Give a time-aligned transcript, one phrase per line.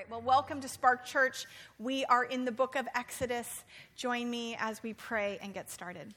[0.00, 1.44] right, well, welcome to Spark Church.
[1.78, 3.64] We are in the book of Exodus.
[3.96, 6.14] Join me as we pray and get started.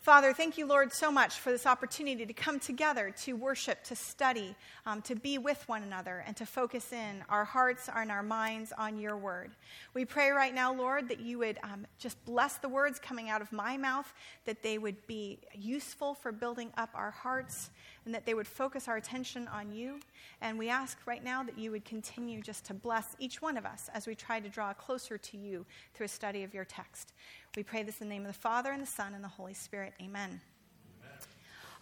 [0.00, 3.96] Father, thank you, Lord, so much for this opportunity to come together, to worship, to
[3.96, 4.54] study,
[4.84, 8.70] um, to be with one another, and to focus in our hearts and our minds
[8.76, 9.52] on your word.
[9.94, 13.40] We pray right now, Lord, that you would um, just bless the words coming out
[13.40, 14.12] of my mouth,
[14.44, 17.70] that they would be useful for building up our hearts,
[18.06, 20.00] and that they would focus our attention on you.
[20.40, 23.66] And we ask right now that you would continue just to bless each one of
[23.66, 27.12] us as we try to draw closer to you through a study of your text.
[27.56, 29.54] We pray this in the name of the Father, and the Son, and the Holy
[29.54, 29.92] Spirit.
[30.00, 30.40] Amen.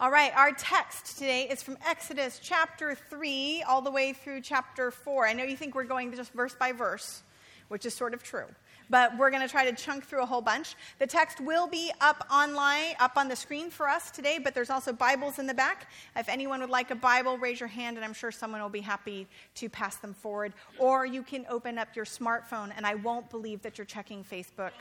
[0.01, 4.91] All right, our text today is from Exodus chapter 3 all the way through chapter
[4.91, 5.29] 4.
[5.29, 7.23] I know you think we're going just verse by verse,
[7.69, 8.47] which is sort of true
[8.91, 10.75] but we're going to try to chunk through a whole bunch.
[10.99, 14.71] The text will be up online, up on the screen for us today, but there's
[14.71, 15.89] also Bibles in the back.
[16.17, 18.81] If anyone would like a Bible, raise your hand, and I'm sure someone will be
[18.81, 19.27] happy
[19.57, 20.53] to pass them forward.
[20.79, 24.73] Or you can open up your smartphone, and I won't believe that you're checking Facebook.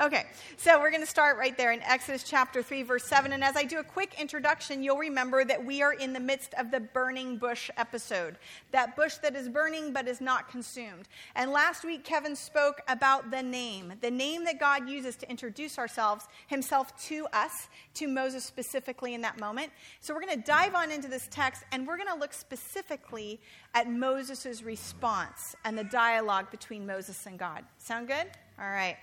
[0.00, 0.24] Okay,
[0.56, 3.32] so we're going to start right there in Exodus chapter 3, verse 7.
[3.32, 6.54] And as I do a quick introduction, you'll remember that we are in the midst
[6.54, 8.38] of the burning bush episode.
[8.70, 11.08] That bush that is burning but is not consumed.
[11.34, 15.78] And last week, Kevin spoke about the name, the name that God uses to introduce
[15.78, 19.72] ourselves, himself to us, to Moses specifically in that moment.
[20.00, 23.40] So we're going to dive on into this text and we're going to look specifically
[23.74, 27.64] at Moses' response and the dialogue between Moses and God.
[27.76, 28.26] Sound good?
[28.58, 28.96] All right.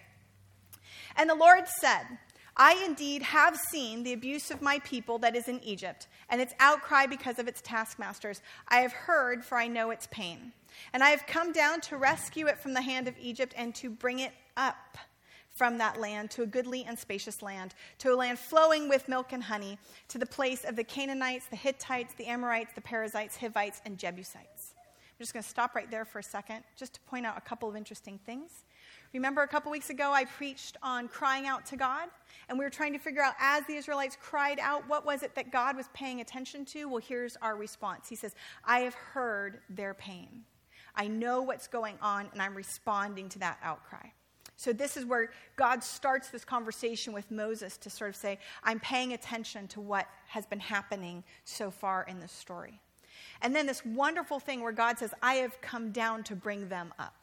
[1.15, 2.03] And the Lord said,
[2.57, 6.53] I indeed have seen the abuse of my people that is in Egypt, and its
[6.59, 8.41] outcry because of its taskmasters.
[8.67, 10.51] I have heard, for I know its pain.
[10.93, 13.89] And I have come down to rescue it from the hand of Egypt and to
[13.89, 14.97] bring it up
[15.51, 19.33] from that land to a goodly and spacious land, to a land flowing with milk
[19.33, 23.81] and honey, to the place of the Canaanites, the Hittites, the Amorites, the Perizzites, Hivites,
[23.85, 24.73] and Jebusites.
[24.75, 27.41] I'm just going to stop right there for a second just to point out a
[27.41, 28.63] couple of interesting things.
[29.13, 32.09] Remember a couple weeks ago, I preached on crying out to God?
[32.47, 35.35] And we were trying to figure out, as the Israelites cried out, what was it
[35.35, 36.85] that God was paying attention to?
[36.85, 40.43] Well, here's our response He says, I have heard their pain.
[40.95, 44.09] I know what's going on, and I'm responding to that outcry.
[44.55, 48.79] So, this is where God starts this conversation with Moses to sort of say, I'm
[48.79, 52.81] paying attention to what has been happening so far in this story.
[53.41, 56.93] And then this wonderful thing where God says, I have come down to bring them
[56.99, 57.18] up.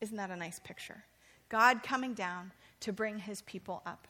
[0.00, 1.04] Isn't that a nice picture?
[1.48, 4.06] God coming down to bring his people up.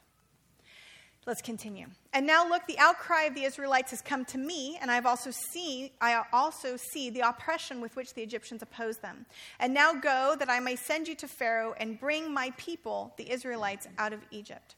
[1.27, 1.87] Let's continue.
[2.15, 5.31] And now look, the outcry of the Israelites has come to me, and I've also
[5.31, 9.27] seen I also see the oppression with which the Egyptians oppose them.
[9.61, 13.31] And now go that I may send you to Pharaoh and bring my people, the
[13.31, 14.75] Israelites, out of Egypt.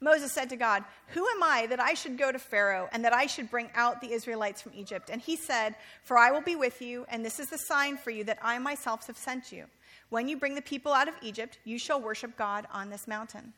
[0.00, 3.12] Moses said to God, Who am I that I should go to Pharaoh and that
[3.12, 5.10] I should bring out the Israelites from Egypt?
[5.10, 8.10] And he said, For I will be with you, and this is the sign for
[8.10, 9.66] you that I myself have sent you.
[10.12, 13.54] When you bring the people out of Egypt, you shall worship God on this mountain.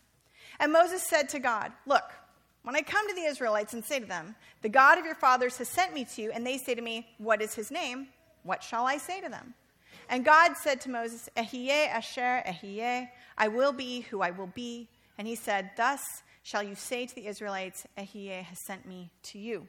[0.61, 2.05] And Moses said to God, Look,
[2.63, 5.59] when I come to the Israelites and say to them, The God of your fathers
[5.59, 8.07] has sent me to you, and they say to me, What is his name?
[8.45, 9.55] What shall I say to them?
[10.09, 14.89] And God said to Moses, Ehyeh asher ehyeh, I will be who I will be.
[15.19, 19.41] And he said, Thus shall you say to the Israelites, Ehyeh has sent me to
[19.41, 19.67] you.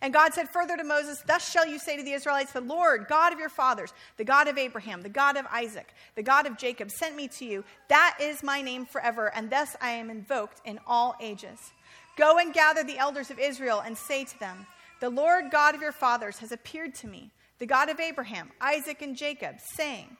[0.00, 3.06] And God said further to Moses, Thus shall you say to the Israelites, The Lord,
[3.08, 6.58] God of your fathers, the God of Abraham, the God of Isaac, the God of
[6.58, 7.64] Jacob, sent me to you.
[7.88, 11.72] That is my name forever, and thus I am invoked in all ages.
[12.16, 14.66] Go and gather the elders of Israel and say to them,
[15.00, 19.02] The Lord God of your fathers has appeared to me, the God of Abraham, Isaac,
[19.02, 20.16] and Jacob, saying,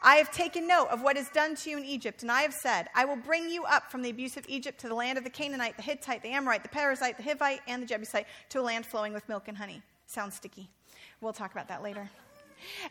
[0.00, 2.54] I have taken note of what is done to you in Egypt, and I have
[2.54, 5.24] said, I will bring you up from the abuse of Egypt to the land of
[5.24, 8.62] the Canaanite, the Hittite, the Amorite, the Perizzite, the Hivite, and the Jebusite, to a
[8.62, 9.82] land flowing with milk and honey.
[10.06, 10.68] Sounds sticky.
[11.20, 12.08] We'll talk about that later.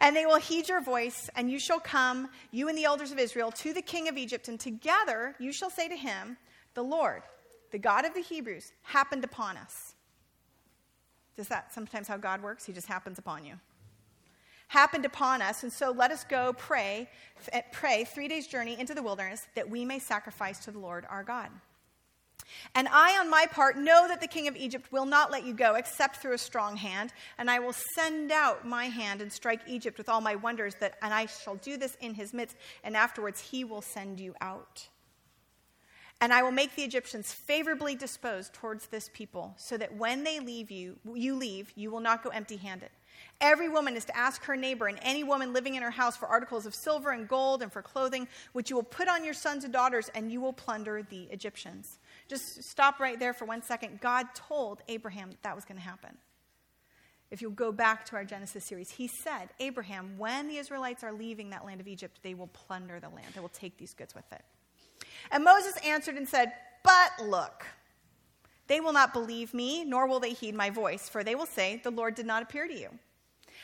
[0.01, 3.19] And they will heed your voice, and you shall come, you and the elders of
[3.19, 6.38] Israel, to the king of Egypt, and together you shall say to him,
[6.74, 7.24] The Lord,
[7.72, 9.95] the God of the Hebrews, happened upon us.
[11.38, 12.66] Is that sometimes how God works?
[12.66, 13.59] He just happens upon you
[14.68, 17.10] happened upon us, and so let us go pray,
[17.72, 21.24] pray three days' journey into the wilderness that we may sacrifice to the Lord our
[21.24, 21.50] God.
[22.75, 25.54] And I, on my part, know that the king of Egypt will not let you
[25.54, 29.62] go except through a strong hand, and I will send out my hand and strike
[29.68, 32.96] Egypt with all my wonders, that, and I shall do this in his midst, and
[32.96, 34.88] afterwards he will send you out.
[36.20, 40.40] And I will make the Egyptians favorably disposed towards this people, so that when they
[40.40, 42.90] leave you, you leave, you will not go empty handed.
[43.40, 46.28] Every woman is to ask her neighbor and any woman living in her house for
[46.28, 49.64] articles of silver and gold and for clothing, which you will put on your sons
[49.64, 52.00] and daughters, and you will plunder the Egyptians.
[52.28, 54.02] Just stop right there for one second.
[54.02, 56.18] God told Abraham that, that was going to happen.
[57.30, 61.12] if you go back to our Genesis series, he said, Abraham, when the Israelites are
[61.12, 63.28] leaving that land of Egypt, they will plunder the land.
[63.36, 64.42] They will take these goods with it.
[65.31, 66.54] And Moses answered and said,
[66.84, 67.66] But look,
[68.68, 71.81] they will not believe me, nor will they heed my voice, for they will say,
[71.84, 72.90] The Lord did not appear to you.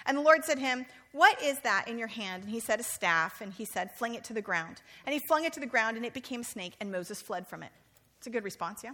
[0.05, 2.43] And the Lord said to him, What is that in your hand?
[2.43, 3.41] And he said, A staff.
[3.41, 4.81] And he said, Fling it to the ground.
[5.05, 7.47] And he flung it to the ground, and it became a snake, and Moses fled
[7.47, 7.71] from it.
[8.17, 8.93] It's a good response, yeah?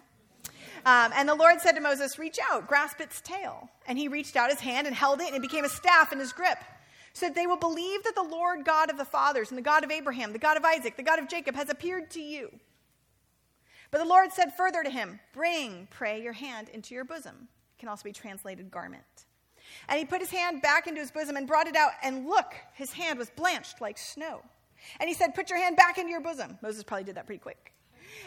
[0.86, 3.70] Um, and the Lord said to Moses, Reach out, grasp its tail.
[3.88, 6.20] And he reached out his hand and held it, and it became a staff in
[6.20, 6.58] his grip.
[7.14, 9.84] So that they will believe that the Lord God of the fathers, and the God
[9.84, 12.52] of Abraham, the God of Isaac, the God of Jacob, has appeared to you.
[13.92, 17.48] But the Lord said further to him, Bring, pray, your hand into your bosom.
[17.76, 19.04] It can also be translated garment.
[19.88, 22.54] And he put his hand back into his bosom and brought it out, and look,
[22.74, 24.42] his hand was blanched like snow.
[25.00, 26.58] And he said, Put your hand back into your bosom.
[26.62, 27.74] Moses probably did that pretty quick.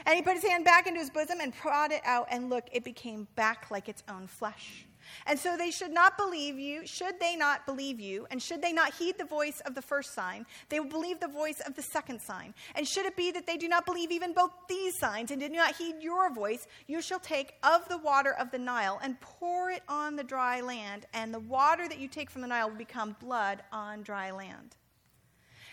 [0.06, 2.68] And he put his hand back into his bosom and brought it out, and look,
[2.72, 4.86] it became back like its own flesh.
[5.26, 8.72] And so they should not believe you, should they not believe you, and should they
[8.72, 11.82] not heed the voice of the first sign, they will believe the voice of the
[11.82, 12.54] second sign.
[12.74, 15.48] And should it be that they do not believe even both these signs and do
[15.48, 19.70] not heed your voice, you shall take of the water of the Nile and pour
[19.70, 22.76] it on the dry land, and the water that you take from the Nile will
[22.76, 24.76] become blood on dry land.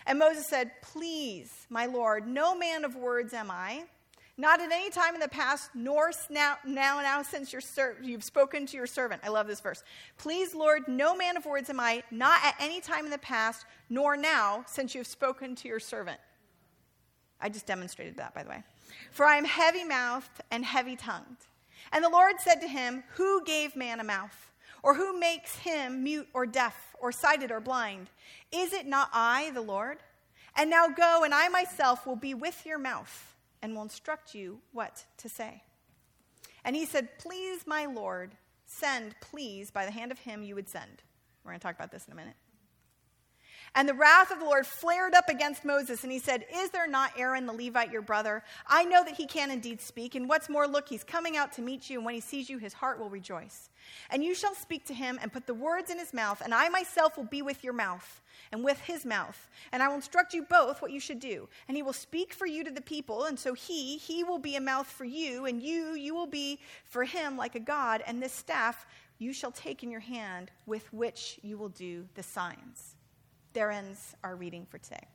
[0.06, 3.84] And Moses said, Please, my Lord, no man of words am I
[4.40, 8.64] not at any time in the past, nor now, now, now since ser- you've spoken
[8.66, 9.20] to your servant.
[9.22, 9.84] I love this verse.
[10.16, 13.66] Please, Lord, no man of words am I, not at any time in the past,
[13.90, 16.18] nor now since you have spoken to your servant.
[17.38, 18.62] I just demonstrated that, by the way.
[19.10, 21.36] For I am heavy mouthed and heavy tongued.
[21.92, 24.50] And the Lord said to him, Who gave man a mouth?
[24.82, 28.08] Or who makes him mute or deaf or sighted or blind?
[28.50, 29.98] Is it not I, the Lord?
[30.56, 33.29] And now go, and I myself will be with your mouth
[33.62, 35.62] and will instruct you what to say.
[36.64, 38.32] And he said, Please, my Lord,
[38.66, 41.02] send, please, by the hand of him you would send.
[41.44, 42.36] We're going to talk about this in a minute.
[43.74, 46.88] And the wrath of the Lord flared up against Moses, and he said, Is there
[46.88, 48.42] not Aaron the Levite, your brother?
[48.66, 50.16] I know that he can indeed speak.
[50.16, 52.58] And what's more, look, he's coming out to meet you, and when he sees you,
[52.58, 53.70] his heart will rejoice.
[54.10, 56.68] And you shall speak to him and put the words in his mouth, and I
[56.68, 58.20] myself will be with your mouth
[58.50, 59.48] and with his mouth.
[59.70, 61.48] And I will instruct you both what you should do.
[61.68, 64.56] And he will speak for you to the people, and so he, he will be
[64.56, 68.02] a mouth for you, and you, you will be for him like a God.
[68.04, 68.84] And this staff
[69.18, 72.96] you shall take in your hand with which you will do the signs.
[73.52, 75.06] There ends our reading for today.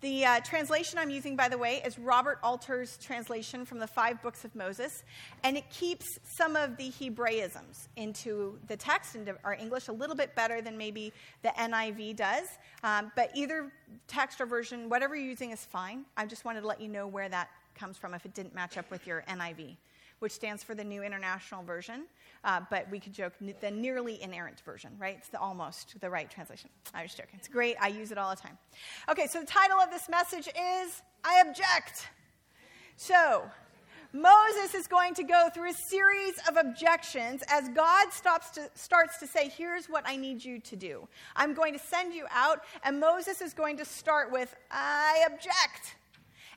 [0.00, 4.22] The uh, translation I'm using, by the way, is Robert Alter's translation from the five
[4.22, 5.02] books of Moses,
[5.42, 10.14] and it keeps some of the Hebraisms into the text, into our English, a little
[10.14, 11.12] bit better than maybe
[11.42, 12.46] the NIV does.
[12.84, 13.72] Um, but either
[14.06, 16.04] text or version, whatever you're using is fine.
[16.16, 18.78] I just wanted to let you know where that comes from if it didn't match
[18.78, 19.76] up with your NIV,
[20.18, 22.04] which stands for the New International Version.
[22.44, 25.16] Uh, but we could joke the nearly inerrant version, right?
[25.18, 26.70] It's the almost the right translation.
[26.94, 27.34] I was joking.
[27.34, 27.76] It's great.
[27.80, 28.56] I use it all the time.
[29.08, 32.08] Okay, so the title of this message is I Object.
[32.96, 33.44] So,
[34.12, 38.06] Moses is going to go through a series of objections as God
[38.54, 41.06] to, starts to say, Here's what I need you to do.
[41.36, 45.96] I'm going to send you out, and Moses is going to start with, I object.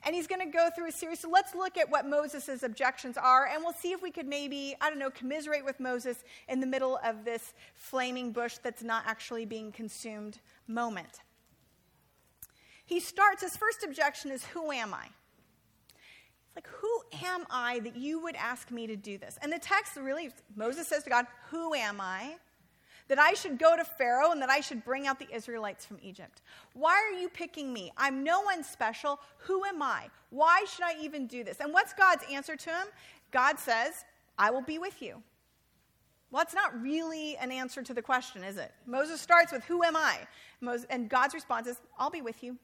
[0.04, 1.20] And he's going to go through a series.
[1.20, 4.74] So let's look at what Moses' objections are, and we'll see if we could maybe,
[4.80, 9.04] I don't know, commiserate with Moses in the middle of this flaming bush that's not
[9.06, 11.20] actually being consumed moment.
[12.84, 15.06] He starts, his first objection is, Who am I?
[15.06, 19.38] It's like, Who am I that you would ask me to do this?
[19.40, 22.36] And the text really, Moses says to God, Who am I?
[23.08, 25.98] That I should go to Pharaoh and that I should bring out the Israelites from
[26.02, 26.42] Egypt.
[26.74, 27.92] Why are you picking me?
[27.96, 29.20] I'm no one special.
[29.38, 30.08] Who am I?
[30.30, 31.60] Why should I even do this?
[31.60, 32.86] And what's God's answer to him?
[33.30, 34.04] God says,
[34.38, 35.22] I will be with you.
[36.30, 38.72] Well, that's not really an answer to the question, is it?
[38.86, 40.18] Moses starts with, Who am I?
[40.88, 42.56] and God's response is, I'll be with you.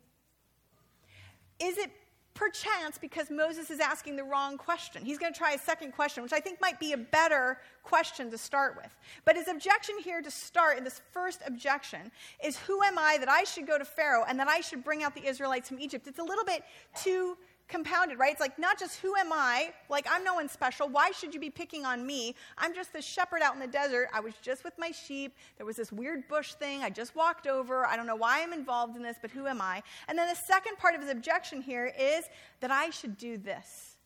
[1.61, 1.91] Is it
[2.39, 5.05] perchance because Moses is asking the wrong question.
[5.05, 8.31] He's going to try a second question, which I think might be a better question
[8.31, 8.95] to start with.
[9.25, 12.13] But his objection here to start in this first objection
[12.45, 15.03] is Who am I that I should go to Pharaoh and that I should bring
[15.03, 16.07] out the Israelites from Egypt?
[16.07, 16.63] It's a little bit
[16.95, 17.37] too
[17.69, 18.33] compounded, right?
[18.33, 20.89] It's like not just who am I, like I'm no one special.
[20.89, 22.35] Why should you be picking on me?
[22.57, 24.09] I'm just the shepherd out in the desert.
[24.13, 25.37] I was just with my sheep.
[25.57, 26.83] There was this weird bush thing.
[26.83, 27.87] I just walked over.
[27.87, 29.83] I don't know why I'm involved in this, but who am I?
[30.09, 32.25] And then the second part of his objection here is
[32.61, 33.97] that I should do this.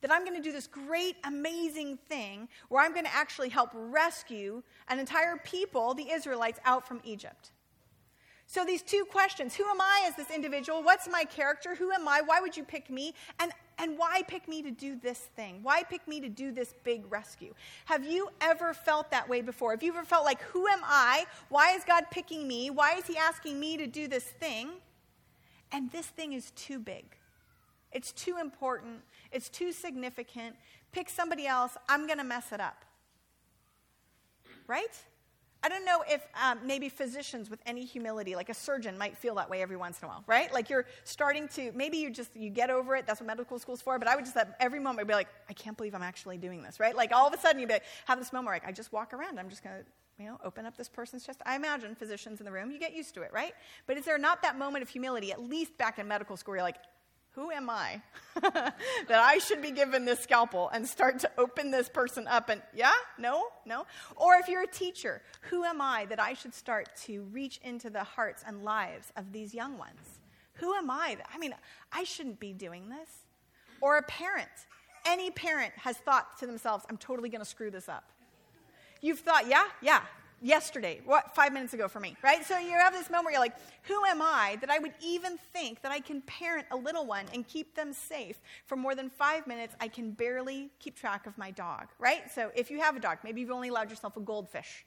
[0.00, 3.70] That I'm going to do this great, amazing thing where I'm going to actually help
[3.74, 7.50] rescue an entire people, the Israelites, out from Egypt.
[8.52, 10.82] So, these two questions who am I as this individual?
[10.82, 11.76] What's my character?
[11.76, 12.20] Who am I?
[12.20, 13.14] Why would you pick me?
[13.38, 15.60] And And why pick me to do this thing?
[15.62, 17.54] Why pick me to do this big rescue?
[17.84, 19.70] Have you ever felt that way before?
[19.70, 21.26] Have you ever felt like, who am I?
[21.48, 22.70] Why is God picking me?
[22.70, 24.70] Why is He asking me to do this thing?
[25.70, 27.04] And this thing is too big.
[27.92, 29.02] It's too important.
[29.30, 30.56] It's too significant.
[30.90, 31.76] Pick somebody else.
[31.88, 32.84] I'm going to mess it up.
[34.66, 34.98] Right?
[35.62, 39.34] I don't know if um, maybe physicians with any humility, like a surgeon, might feel
[39.34, 40.50] that way every once in a while, right?
[40.52, 43.06] Like you're starting to, maybe you just, you get over it.
[43.06, 43.98] That's what medical school's for.
[43.98, 46.62] But I would just, at every moment, be like, I can't believe I'm actually doing
[46.62, 46.96] this, right?
[46.96, 48.90] Like all of a sudden, you'd be like, have this moment where like, I just
[48.92, 49.38] walk around.
[49.38, 49.84] I'm just going to,
[50.18, 51.42] you know, open up this person's chest.
[51.44, 53.52] I imagine physicians in the room, you get used to it, right?
[53.86, 56.62] But is there not that moment of humility, at least back in medical school, you're
[56.62, 56.76] like,
[57.32, 58.02] who am I
[58.42, 58.74] that
[59.08, 62.92] I should be given this scalpel and start to open this person up and, yeah,
[63.18, 63.86] no, no?
[64.16, 67.88] Or if you're a teacher, who am I that I should start to reach into
[67.90, 70.20] the hearts and lives of these young ones?
[70.54, 71.14] Who am I?
[71.16, 71.54] That, I mean,
[71.92, 73.08] I shouldn't be doing this.
[73.80, 74.48] Or a parent.
[75.06, 78.10] Any parent has thought to themselves, I'm totally going to screw this up.
[79.00, 80.02] You've thought, yeah, yeah,
[80.40, 82.44] yesterday, what, five minutes ago for me, right?
[82.44, 85.38] So you have this moment where you're like, who am I that I would even
[85.52, 89.10] think that I can parent a little one and keep them safe for more than
[89.10, 89.74] five minutes?
[89.80, 92.30] I can barely keep track of my dog, right?
[92.32, 94.84] So if you have a dog, maybe you've only allowed yourself a goldfish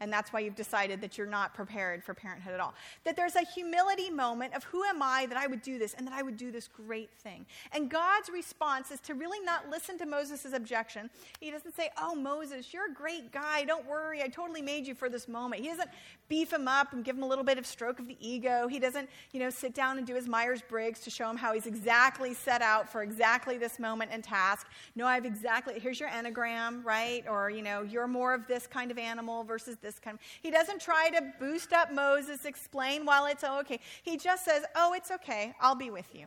[0.00, 2.74] and that's why you've decided that you're not prepared for parenthood at all.
[3.04, 6.06] That there's a humility moment of who am I that I would do this and
[6.06, 7.46] that I would do this great thing.
[7.72, 11.10] And God's response is to really not listen to Moses' objection.
[11.40, 13.64] He doesn't say, Oh, Moses, you're a great guy.
[13.64, 14.22] Don't worry.
[14.22, 15.62] I totally made you for this moment.
[15.62, 15.90] He doesn't
[16.28, 18.68] beef him up and give him a little bit of stroke of the ego.
[18.68, 21.52] He doesn't, you know, sit down and do his Myers Briggs to show him how
[21.52, 24.66] he's exactly set out for exactly this moment and task.
[24.94, 27.24] No, I have exactly, here's your Enneagram, right?
[27.28, 30.20] Or, you know, you're more of this kind of animal versus this kind of.
[30.42, 33.80] He doesn't try to boost up Moses, explain while it's okay.
[34.02, 35.54] He just says, Oh, it's okay.
[35.60, 36.26] I'll be with you.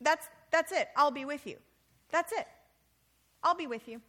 [0.00, 0.88] That's, that's it.
[0.96, 1.56] I'll be with you.
[2.10, 2.46] That's it.
[3.42, 4.00] I'll be with you.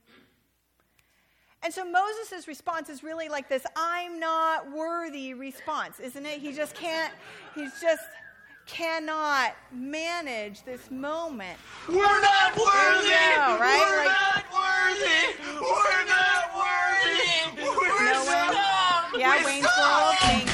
[1.66, 6.38] And so Moses' response is really like this I'm not worthy response, isn't it?
[6.38, 7.12] He just can't,
[7.56, 8.04] he's just
[8.68, 11.58] cannot manage this moment.
[11.90, 13.10] We're not worthy!
[13.10, 13.82] Go, right?
[13.82, 15.26] We're like, not worthy!
[15.60, 17.64] We're not worthy!
[17.64, 19.20] We're no scum!
[19.20, 19.66] Yeah, we Wayne's!
[19.66, 20.45] World,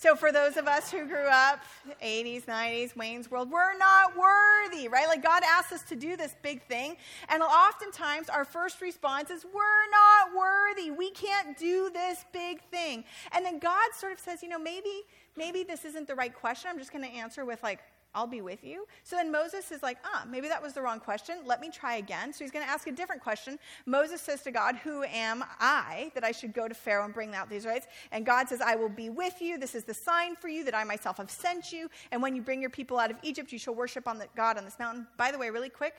[0.00, 1.60] So for those of us who grew up
[2.02, 5.06] 80s, 90s, Wayne's World, we're not worthy, right?
[5.06, 6.96] Like God asks us to do this big thing,
[7.28, 10.90] and oftentimes our first response is we're not worthy.
[10.90, 13.04] We can't do this big thing.
[13.32, 15.02] And then God sort of says, you know, maybe
[15.36, 16.70] maybe this isn't the right question.
[16.70, 17.80] I'm just going to answer with like
[18.14, 18.86] I'll be with you.
[19.04, 21.38] So then Moses is like, ah, maybe that was the wrong question.
[21.44, 22.32] Let me try again.
[22.32, 23.58] So he's going to ask a different question.
[23.86, 27.34] Moses says to God, Who am I that I should go to Pharaoh and bring
[27.34, 27.86] out the Israelites?
[28.10, 29.58] And God says, I will be with you.
[29.58, 31.88] This is the sign for you that I myself have sent you.
[32.10, 34.58] And when you bring your people out of Egypt, you shall worship on the God
[34.58, 35.06] on this mountain.
[35.16, 35.94] By the way, really quick,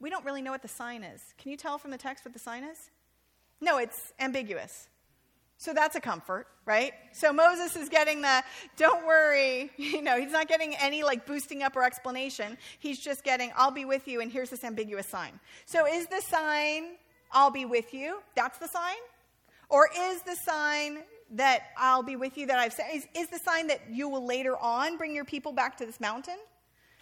[0.00, 1.34] we don't really know what the sign is.
[1.38, 2.90] Can you tell from the text what the sign is?
[3.60, 4.88] No, it's ambiguous.
[5.62, 6.92] So that's a comfort, right?
[7.12, 8.42] So Moses is getting the,
[8.76, 12.58] don't worry, you know, he's not getting any like boosting up or explanation.
[12.80, 15.38] He's just getting, I'll be with you, and here's this ambiguous sign.
[15.66, 16.96] So is the sign,
[17.30, 18.96] I'll be with you, that's the sign?
[19.68, 20.98] Or is the sign
[21.30, 24.26] that I'll be with you that I've said, is, is the sign that you will
[24.26, 26.38] later on bring your people back to this mountain?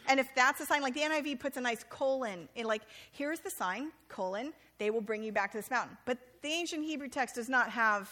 [0.06, 3.40] And if that's a sign, like the NIV puts a nice colon, in like, here's
[3.40, 5.96] the sign, colon, they will bring you back to this mountain.
[6.04, 8.10] But the ancient Hebrew text does not have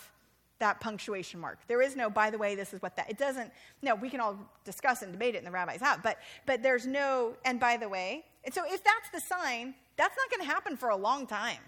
[0.59, 1.59] that punctuation mark.
[1.67, 4.21] There is no, by the way, this is what that, it doesn't, no, we can
[4.21, 7.77] all discuss and debate it and the rabbis have, but, but there's no, and by
[7.77, 10.97] the way, and so if that's the sign, that's not going to happen for a
[10.97, 11.59] long time.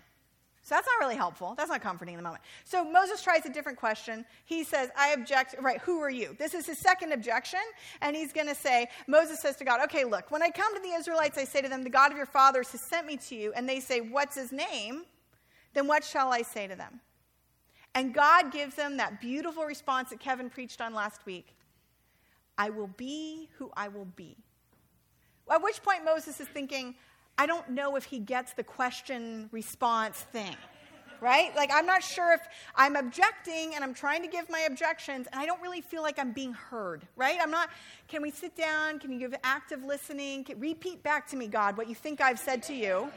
[0.63, 1.55] So that's not really helpful.
[1.57, 2.43] That's not comforting in the moment.
[2.65, 4.27] So Moses tries a different question.
[4.45, 6.37] He says, I object, right, who are you?
[6.39, 7.61] This is his second objection.
[8.03, 10.83] And he's going to say, Moses says to God, okay, look, when I come to
[10.83, 13.35] the Israelites, I say to them, the God of your fathers has sent me to
[13.35, 13.53] you.
[13.55, 15.05] And they say, what's his name?
[15.73, 17.01] Then what shall I say to them?
[17.95, 21.55] And God gives them that beautiful response that Kevin preached on last week
[22.61, 24.37] I will be who I will be.
[25.51, 26.95] At which point Moses is thinking,
[27.39, 30.55] I don't know if he gets the question response thing,
[31.23, 31.57] right?
[31.57, 32.43] Like, I'm not sure if
[32.77, 36.19] I'm objecting and I'm trying to give my objections and I don't really feel like
[36.19, 37.39] I'm being heard, right?
[37.41, 37.71] I'm not,
[38.09, 38.99] can we sit down?
[38.99, 40.45] Can you give active listening?
[40.45, 43.11] Can, repeat back to me, God, what you think I've said to you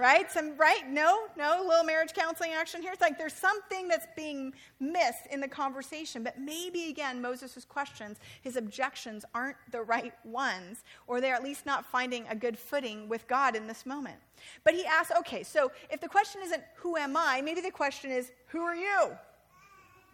[0.00, 0.32] right?
[0.32, 0.88] Some right?
[0.88, 2.90] No, no, little marriage counseling action here.
[2.90, 6.24] It's like there's something that's being missed in the conversation.
[6.24, 11.66] But maybe again, Moses' questions, his objections aren't the right ones, or they're at least
[11.66, 14.16] not finding a good footing with God in this moment.
[14.64, 18.10] But he asks, okay, so if the question isn't who am I, maybe the question
[18.10, 19.10] is, who are you?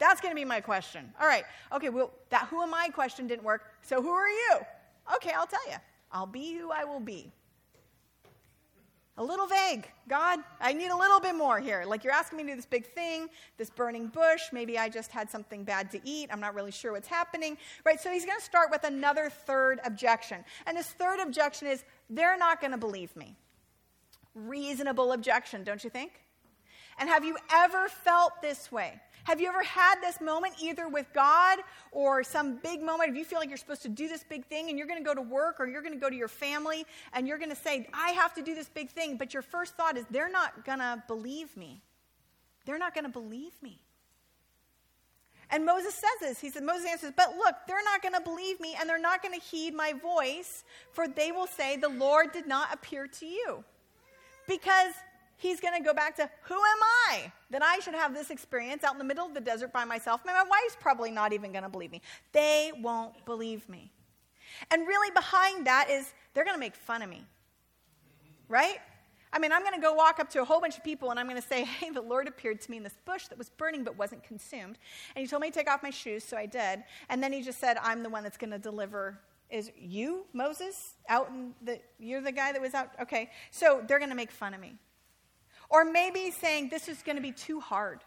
[0.01, 1.13] That's going to be my question.
[1.21, 1.45] All right.
[1.73, 3.63] Okay, well, that who am I question didn't work.
[3.83, 4.59] So who are you?
[5.15, 5.77] Okay, I'll tell you.
[6.11, 7.33] I'll be who I will be.
[9.19, 9.91] A little vague.
[10.09, 11.85] God, I need a little bit more here.
[11.87, 14.43] Like you're asking me to do this big thing, this burning bush.
[14.53, 16.29] Maybe I just had something bad to eat.
[16.31, 17.57] I'm not really sure what's happening.
[17.85, 17.99] Right?
[17.99, 20.45] So he's going to start with another third objection.
[20.67, 23.37] And his third objection is they're not going to believe me.
[24.35, 26.13] Reasonable objection, don't you think?
[26.99, 29.01] And have you ever felt this way?
[29.27, 31.59] Have you ever had this moment either with God
[31.91, 34.69] or some big moment if you feel like you're supposed to do this big thing
[34.69, 36.87] and you're going to go to work or you're going to go to your family
[37.13, 39.75] and you're going to say, I have to do this big thing, but your first
[39.75, 41.83] thought is, they're not going to believe me.
[42.67, 43.81] They're not going to believe me.
[45.51, 46.39] And Moses says this.
[46.39, 49.25] He said, Moses answers, But look, they're not going to believe me and they're not
[49.25, 53.27] going to heed my voice, for they will say, The Lord did not appear to
[53.27, 53.65] you.
[54.47, 54.93] Because
[55.37, 58.85] he's going to go back to who am I that I should have this experience
[58.85, 60.21] out in the middle of the desert by myself?
[60.25, 62.03] My wife's probably not even going to believe me.
[62.33, 63.91] They won't believe me.
[64.71, 67.25] And really, behind that is they're going to make fun of me.
[68.49, 68.79] Right?
[69.33, 71.21] I mean, I'm going to go walk up to a whole bunch of people and
[71.21, 73.51] I'm going to say, Hey, the Lord appeared to me in this bush that was
[73.51, 74.79] burning but wasn't consumed.
[75.15, 76.85] And he told me to take off my shoes, so I did.
[77.09, 80.95] And then he just said, I'm the one that's going to deliver is you moses
[81.09, 84.31] out in the you're the guy that was out okay so they're going to make
[84.31, 84.75] fun of me
[85.71, 88.01] or maybe saying, This is going to be too hard.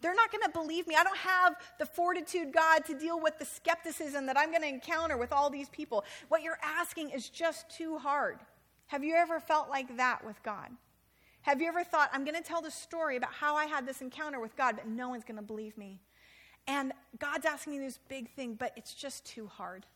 [0.00, 0.96] They're not going to believe me.
[0.98, 4.68] I don't have the fortitude, God, to deal with the skepticism that I'm going to
[4.68, 6.04] encounter with all these people.
[6.28, 8.38] What you're asking is just too hard.
[8.88, 10.68] Have you ever felt like that with God?
[11.40, 14.02] Have you ever thought, I'm going to tell the story about how I had this
[14.02, 16.00] encounter with God, but no one's going to believe me?
[16.66, 19.86] And God's asking me this big thing, but it's just too hard.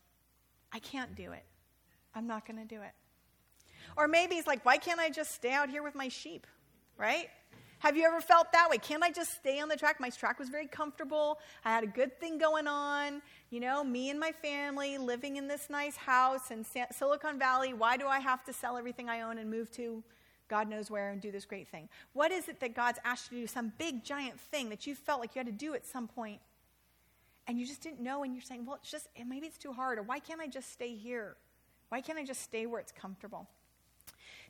[0.71, 1.43] I can't do it.
[2.13, 2.91] I'm not going to do it.
[3.97, 6.45] Or maybe it's like, why can't I just stay out here with my sheep?
[6.99, 7.29] Right?
[7.79, 8.77] Have you ever felt that way?
[8.77, 10.01] Can't I just stay on the track?
[10.01, 11.39] My track was very comfortable.
[11.63, 13.21] I had a good thing going on.
[13.51, 17.73] You know, me and my family living in this nice house in Silicon Valley.
[17.73, 20.03] Why do I have to sell everything I own and move to
[20.49, 21.87] God knows where and do this great thing?
[22.11, 23.47] What is it that God's asked you to do?
[23.47, 26.41] Some big, giant thing that you felt like you had to do at some point
[27.47, 29.99] and you just didn't know and you're saying, well, it's just, maybe it's too hard
[29.99, 31.37] or why can't I just stay here?
[31.87, 33.47] Why can't I just stay where it's comfortable?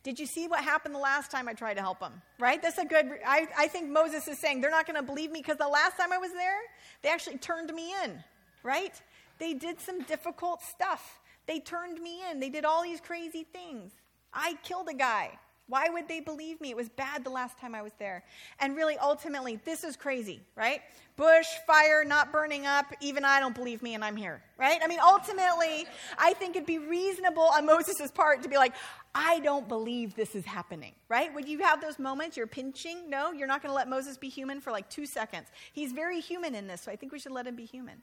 [0.04, 2.22] Did you see what happened the last time I tried to help them?
[2.40, 2.62] Right?
[2.62, 5.42] That's a good, I, I think Moses is saying they're not going to believe me
[5.42, 6.60] because the last time I was there,
[7.02, 8.24] they actually turned me in,
[8.64, 8.94] right?
[9.40, 11.20] They did some difficult stuff.
[11.48, 12.40] They turned me in.
[12.40, 13.92] They did all these crazy things.
[14.34, 15.38] I killed a guy.
[15.70, 16.72] Why would they believe me?
[16.72, 18.24] It was bad the last time I was there.
[18.60, 20.82] And really, ultimately, this is crazy, right?
[21.16, 22.88] Bush, fire, not burning up.
[23.02, 24.80] Even I don't believe me, and I'm here, right?
[24.84, 25.86] I mean, ultimately,
[26.18, 28.74] I think it'd be reasonable on Moses' part to be like,
[29.14, 31.32] I don't believe this is happening, right?
[31.34, 33.08] When you have those moments, you're pinching.
[33.08, 35.50] No, you're not going to let Moses be human for like two seconds.
[35.72, 38.02] He's very human in this, so I think we should let him be human.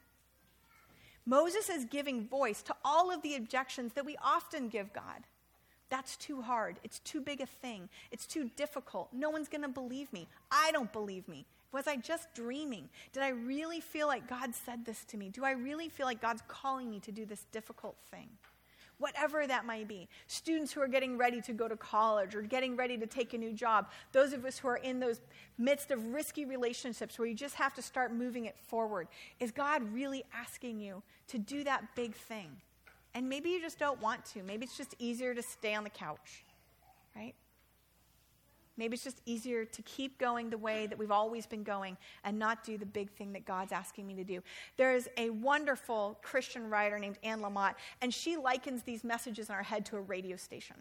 [1.25, 5.27] Moses is giving voice to all of the objections that we often give God.
[5.89, 6.77] That's too hard.
[6.83, 7.89] It's too big a thing.
[8.11, 9.09] It's too difficult.
[9.13, 10.27] No one's going to believe me.
[10.51, 11.47] I don't believe me.
[11.73, 12.89] Was I just dreaming?
[13.13, 15.29] Did I really feel like God said this to me?
[15.29, 18.29] Do I really feel like God's calling me to do this difficult thing?
[18.99, 20.09] Whatever that might be.
[20.27, 23.39] Students who are getting ready to go to college or getting ready to take a
[23.39, 23.91] new job.
[24.13, 25.21] Those of us who are in those
[25.59, 29.09] midst of risky relationships where you just have to start moving it forward.
[29.39, 32.57] Is God really asking you to do that big thing?
[33.17, 34.43] And maybe you just don't want to.
[34.43, 36.45] Maybe it's just easier to stay on the couch,
[37.17, 37.35] right?
[38.77, 42.39] Maybe it's just easier to keep going the way that we've always been going and
[42.39, 44.43] not do the big thing that God's asking me to do.
[44.77, 49.55] There is a wonderful Christian writer named Anne Lamott, and she likens these messages in
[49.55, 50.77] our head to a radio station.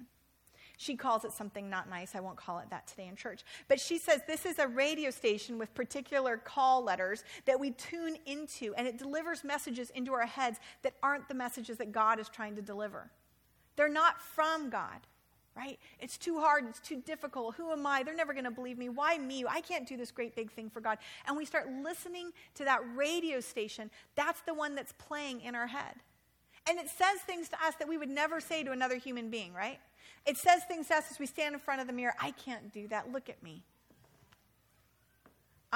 [0.78, 2.16] She calls it something not nice.
[2.16, 3.44] I won't call it that today in church.
[3.68, 8.18] But she says this is a radio station with particular call letters that we tune
[8.26, 12.30] into, and it delivers messages into our heads that aren't the messages that God is
[12.30, 13.10] trying to deliver.
[13.76, 15.00] They're not from God,
[15.56, 15.80] right?
[16.00, 16.66] It's too hard.
[16.68, 17.56] It's too difficult.
[17.56, 18.04] Who am I?
[18.04, 18.90] They're never going to believe me.
[18.90, 19.46] Why me?
[19.50, 20.98] I can't do this great big thing for God.
[21.28, 23.90] And we start listening to that radio station.
[24.16, 25.96] That's the one that's playing in our head.
[26.68, 29.54] And it says things to us that we would never say to another human being,
[29.54, 29.80] right?
[30.26, 32.72] It says things to us as we stand in front of the mirror I can't
[32.72, 33.12] do that.
[33.12, 33.64] Look at me.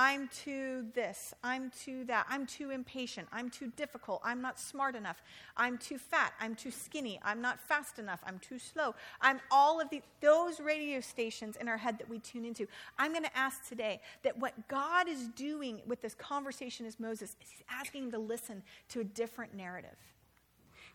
[0.01, 1.33] I'm too this.
[1.43, 2.25] I'm too that.
[2.29, 3.27] I'm too impatient.
[3.33, 4.21] I'm too difficult.
[4.23, 5.21] I'm not smart enough.
[5.57, 6.31] I'm too fat.
[6.39, 7.19] I'm too skinny.
[7.21, 8.21] I'm not fast enough.
[8.25, 8.95] I'm too slow.
[9.19, 12.65] I'm all of the, those radio stations in our head that we tune into.
[12.97, 17.35] I'm going to ask today that what God is doing with this conversation as Moses
[17.41, 19.97] is he's asking to listen to a different narrative.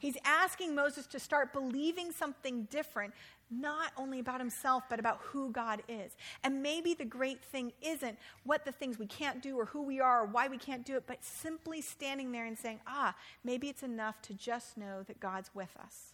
[0.04, 3.14] He's asking Moses to start believing something different,
[3.50, 6.14] not only about himself, but about who God is.
[6.42, 10.00] And maybe the great thing isn't what the things we can't do or who we
[10.00, 13.70] are or why we can't do it, but simply standing there and saying, ah, maybe
[13.70, 16.12] it's enough to just know that God's with us.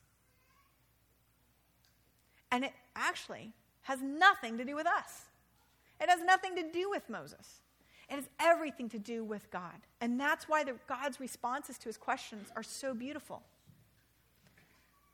[2.52, 3.50] And it actually
[3.82, 5.22] has nothing to do with us.
[6.00, 7.58] It has nothing to do with Moses.
[8.08, 9.80] It has everything to do with God.
[10.00, 13.42] And that's why the, God's responses to his questions are so beautiful.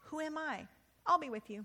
[0.06, 0.66] Who am I?
[1.06, 1.64] I'll be with you.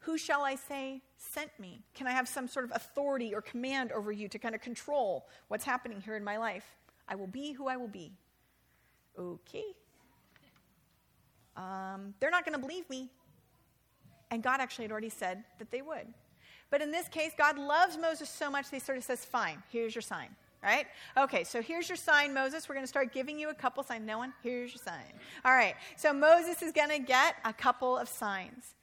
[0.00, 1.80] Who shall I say sent me?
[1.94, 5.26] Can I have some sort of authority or command over you to kind of control
[5.48, 6.76] what's happening here in my life?
[7.08, 8.12] I will be who I will be.
[9.18, 9.64] Okay.
[11.56, 13.10] Um, they're not going to believe me.
[14.30, 16.12] And God actually had already said that they would.
[16.70, 19.62] But in this case, God loves Moses so much that he sort of says, Fine,
[19.70, 20.28] here's your sign.
[20.64, 20.86] Right?
[21.18, 22.68] Okay, so here's your sign, Moses.
[22.68, 24.06] We're going to start giving you a couple signs.
[24.06, 24.32] No one?
[24.42, 25.12] Here's your sign.
[25.44, 28.74] All right, so Moses is going to get a couple of signs.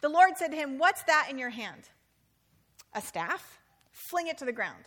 [0.00, 1.88] The Lord said to him, What's that in your hand?
[2.94, 3.60] A staff?
[3.92, 4.84] Fling it to the ground.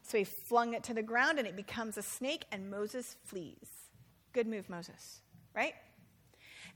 [0.00, 3.68] So he flung it to the ground and it becomes a snake, and Moses flees.
[4.32, 5.20] Good move, Moses,
[5.54, 5.74] right?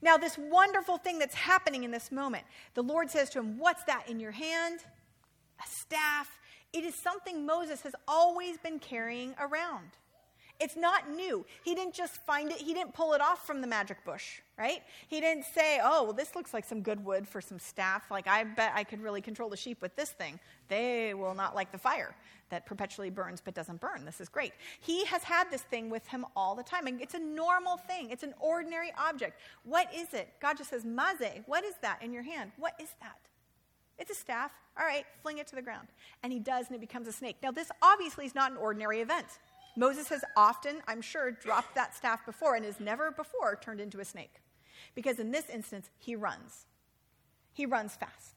[0.01, 3.83] Now, this wonderful thing that's happening in this moment, the Lord says to him, What's
[3.85, 4.81] that in your hand?
[5.63, 6.39] A staff.
[6.73, 9.91] It is something Moses has always been carrying around.
[10.61, 11.43] It's not new.
[11.63, 14.83] He didn't just find it, he didn't pull it off from the magic bush, right?
[15.07, 18.11] He didn't say, oh, well, this looks like some good wood for some staff.
[18.11, 20.39] Like, I bet I could really control the sheep with this thing.
[20.67, 22.15] They will not like the fire
[22.51, 24.05] that perpetually burns but doesn't burn.
[24.05, 24.53] This is great.
[24.81, 26.85] He has had this thing with him all the time.
[26.85, 29.39] And it's a normal thing, it's an ordinary object.
[29.63, 30.29] What is it?
[30.39, 32.51] God just says, Maze, what is that in your hand?
[32.57, 33.17] What is that?
[34.01, 34.51] It's a staff.
[34.79, 35.87] All right, fling it to the ground.
[36.23, 37.37] And he does, and it becomes a snake.
[37.43, 39.27] Now, this obviously is not an ordinary event.
[39.77, 43.99] Moses has often, I'm sure, dropped that staff before and has never before turned into
[43.99, 44.41] a snake.
[44.95, 46.65] Because in this instance, he runs.
[47.53, 48.33] He runs fast.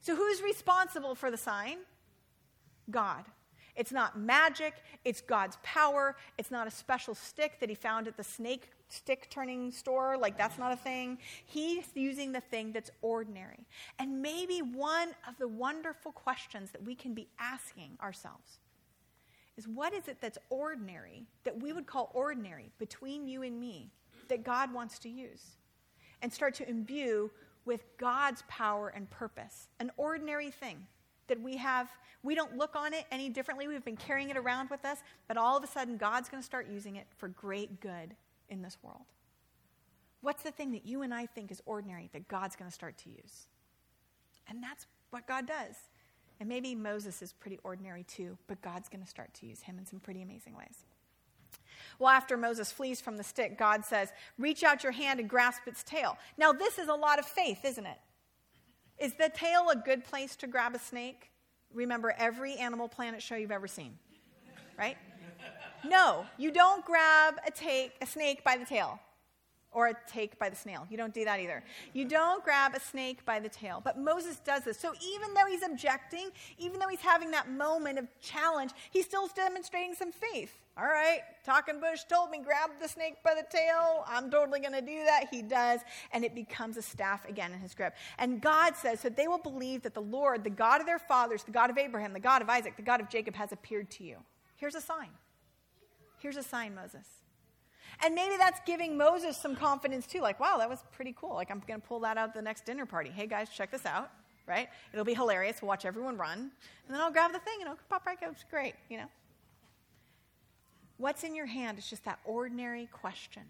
[0.00, 1.78] So who's responsible for the sign?
[2.90, 3.26] God.
[3.76, 6.16] It's not magic, it's God's power.
[6.38, 10.16] It's not a special stick that he found at the snake stick turning store.
[10.16, 11.18] Like, that's not a thing.
[11.44, 13.66] He's using the thing that's ordinary.
[13.98, 18.58] And maybe one of the wonderful questions that we can be asking ourselves
[19.56, 23.90] is what is it that's ordinary, that we would call ordinary between you and me,
[24.28, 25.56] that God wants to use?
[26.22, 27.30] And start to imbue
[27.64, 30.86] with God's power and purpose, an ordinary thing
[31.28, 31.90] that we have,
[32.22, 33.68] we don't look on it any differently.
[33.68, 36.46] We've been carrying it around with us, but all of a sudden, God's going to
[36.46, 38.14] start using it for great good
[38.48, 39.04] in this world.
[40.20, 42.96] What's the thing that you and I think is ordinary that God's going to start
[42.98, 43.46] to use?
[44.48, 45.76] And that's what God does.
[46.40, 49.78] And maybe Moses is pretty ordinary too, but God's going to start to use him
[49.78, 50.84] in some pretty amazing ways.
[51.98, 55.62] Well, after Moses flees from the stick, God says, Reach out your hand and grasp
[55.66, 56.18] its tail.
[56.36, 57.98] Now, this is a lot of faith, isn't it?
[58.98, 61.30] Is the tail a good place to grab a snake?
[61.72, 63.98] Remember every Animal Planet show you've ever seen,
[64.78, 64.96] right?
[65.84, 69.00] No, you don't grab a, take, a snake by the tail
[69.74, 70.86] or a take by the snail.
[70.88, 71.62] You don't do that either.
[71.92, 73.82] You don't grab a snake by the tail.
[73.84, 74.78] But Moses does this.
[74.78, 79.28] So even though he's objecting, even though he's having that moment of challenge, he's still
[79.34, 80.52] demonstrating some faith.
[80.76, 84.04] All right, talking bush told me grab the snake by the tail.
[84.08, 85.26] I'm totally going to do that.
[85.30, 85.80] He does,
[86.12, 87.94] and it becomes a staff again in his grip.
[88.18, 91.44] And God says that they will believe that the Lord, the God of their fathers,
[91.44, 94.04] the God of Abraham, the God of Isaac, the God of Jacob, has appeared to
[94.04, 94.16] you.
[94.56, 95.10] Here's a sign.
[96.18, 97.06] Here's a sign, Moses.
[98.02, 100.20] And maybe that's giving Moses some confidence too.
[100.20, 101.34] Like, wow, that was pretty cool.
[101.34, 103.10] Like, I'm going to pull that out at the next dinner party.
[103.10, 104.10] Hey, guys, check this out,
[104.46, 104.68] right?
[104.92, 105.62] It'll be hilarious.
[105.62, 106.38] We'll watch everyone run.
[106.38, 106.50] And
[106.94, 108.32] then I'll grab the thing and it'll pop right out.
[108.32, 109.08] It's great, you know?
[110.96, 113.42] What's in your hand is just that ordinary question.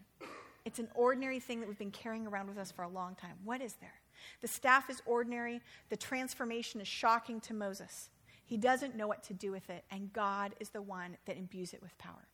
[0.64, 3.36] It's an ordinary thing that we've been carrying around with us for a long time.
[3.44, 3.92] What is there?
[4.40, 5.60] The staff is ordinary.
[5.90, 8.08] The transformation is shocking to Moses.
[8.46, 11.74] He doesn't know what to do with it, and God is the one that imbues
[11.74, 12.28] it with power.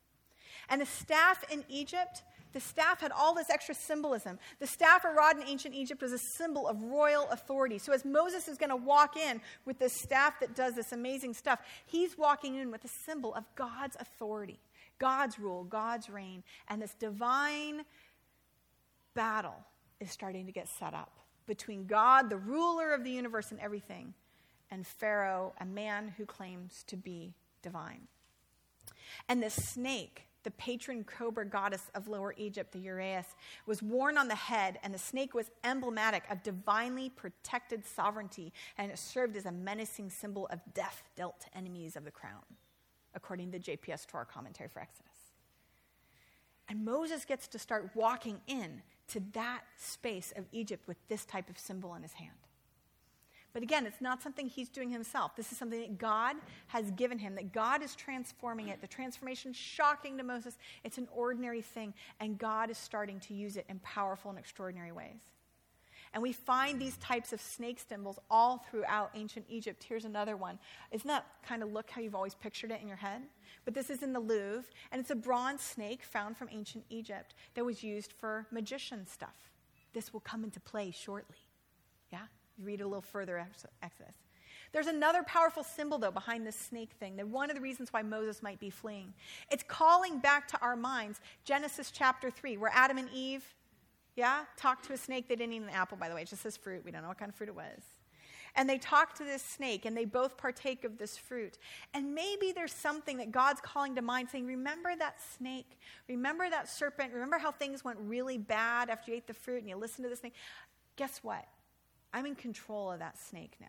[0.70, 4.38] And the staff in Egypt, the staff had all this extra symbolism.
[4.59, 7.78] The staff or rod in ancient Egypt was a symbol of royal authority.
[7.78, 11.35] So as Moses is going to walk in with this staff that does this amazing
[11.35, 14.59] stuff, he's walking in with a symbol of God's authority,
[14.98, 16.42] God's rule, God's reign.
[16.68, 17.83] And this divine
[19.14, 19.66] battle
[20.00, 21.12] is starting to get set up
[21.46, 24.14] between God, the ruler of the universe and everything,
[24.70, 28.06] and Pharaoh, a man who claims to be divine.
[29.28, 33.35] And the snake the patron cobra goddess of Lower Egypt, the Uraeus,
[33.66, 38.90] was worn on the head, and the snake was emblematic of divinely protected sovereignty, and
[38.90, 42.42] it served as a menacing symbol of death dealt to enemies of the crown,
[43.14, 45.11] according to the JPS Torah commentary for Exodus.
[46.68, 51.50] And Moses gets to start walking in to that space of Egypt with this type
[51.50, 52.31] of symbol in his hand.
[53.52, 55.34] But again, it's not something he's doing himself.
[55.34, 56.36] This is something that God
[56.68, 58.80] has given him, that God is transforming it.
[58.80, 60.56] The transformation shocking to Moses.
[60.84, 64.92] It's an ordinary thing, and God is starting to use it in powerful and extraordinary
[64.92, 65.20] ways.
[66.12, 69.84] And we find these types of snake symbols all throughout ancient Egypt.
[69.88, 70.58] Here's another one.
[70.90, 73.22] Isn't that kind of look how you've always pictured it in your head?
[73.64, 77.34] But this is in the Louvre, and it's a bronze snake found from ancient Egypt
[77.54, 79.50] that was used for magician stuff.
[79.92, 81.36] This will come into play shortly.
[82.12, 82.26] Yeah?
[82.60, 83.38] You read a little further
[83.82, 84.14] Exodus.
[84.72, 88.02] There's another powerful symbol, though, behind this snake thing, that one of the reasons why
[88.02, 89.12] Moses might be fleeing.
[89.50, 93.42] It's calling back to our minds Genesis chapter 3, where Adam and Eve,
[94.14, 95.28] yeah, talked to a snake.
[95.28, 96.22] They didn't eat an apple, by the way.
[96.22, 96.84] It just says fruit.
[96.84, 97.82] We don't know what kind of fruit it was.
[98.56, 101.58] And they talk to this snake, and they both partake of this fruit.
[101.94, 105.78] And maybe there's something that God's calling to mind, saying, Remember that snake?
[106.08, 107.12] Remember that serpent?
[107.12, 110.10] Remember how things went really bad after you ate the fruit and you listened to
[110.10, 110.34] the snake?
[110.96, 111.46] Guess what?
[112.12, 113.66] I'm in control of that snake now.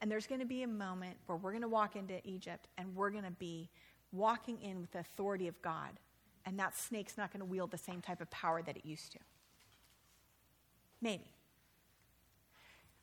[0.00, 2.94] And there's going to be a moment where we're going to walk into Egypt and
[2.94, 3.68] we're going to be
[4.12, 5.90] walking in with the authority of God.
[6.46, 9.12] And that snake's not going to wield the same type of power that it used
[9.12, 9.18] to.
[11.00, 11.30] Maybe.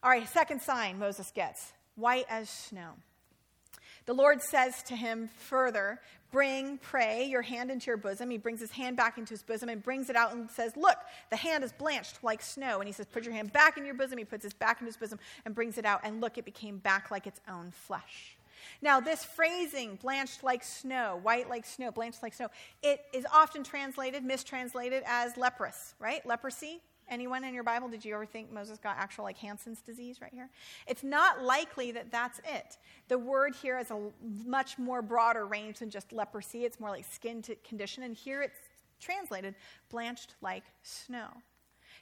[0.02, 2.94] All right, second sign Moses gets white as snow.
[4.06, 6.00] The Lord says to him further,
[6.32, 8.30] Bring, pray, your hand into your bosom.
[8.30, 10.98] He brings his hand back into his bosom and brings it out and says, Look,
[11.30, 12.80] the hand is blanched like snow.
[12.80, 14.18] And he says, Put your hand back in your bosom.
[14.18, 16.02] He puts his back in his bosom and brings it out.
[16.04, 18.36] And look, it became back like its own flesh.
[18.82, 22.50] Now, this phrasing, blanched like snow, white like snow, blanched like snow,
[22.84, 26.26] it is often translated, mistranslated as leprous, right?
[26.26, 30.22] Leprosy, Anyone in your Bible, did you ever think Moses got actual like Hansen's disease
[30.22, 30.50] right here?
[30.88, 32.78] It's not likely that that's it.
[33.08, 34.00] The word here is a
[34.46, 36.66] much more broader range than just leprosy.
[36.66, 38.04] It's more like skin condition.
[38.04, 38.58] And here it's
[39.00, 39.56] translated
[39.90, 41.28] blanched like snow.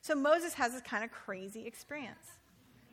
[0.02, 2.28] So Moses has this kind of crazy experience.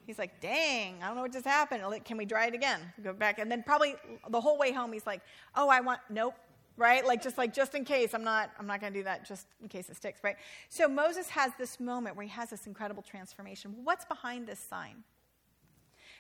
[0.07, 1.83] He's like, dang, I don't know what just happened.
[2.05, 2.81] Can we try it again?
[3.05, 3.39] Go back.
[3.39, 3.95] And then probably
[4.29, 5.21] the whole way home, he's like,
[5.55, 6.35] oh, I want, nope,
[6.81, 7.07] right?
[7.07, 9.47] Like just like just in case I'm not I'm not going to do that just
[9.63, 10.37] in case it sticks, right?
[10.71, 13.75] So Moses has this moment where he has this incredible transformation.
[13.85, 15.05] What's behind this sign?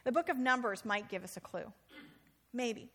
[0.05, 1.73] The book of Numbers might give us a clue.
[2.53, 2.91] Maybe.